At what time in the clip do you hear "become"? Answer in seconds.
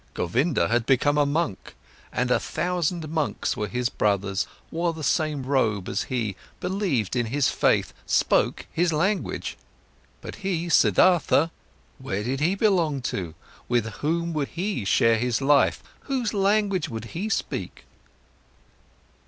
0.87-1.15